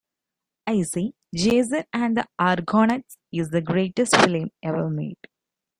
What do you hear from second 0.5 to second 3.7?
I say "Jason and the Argonauts" is the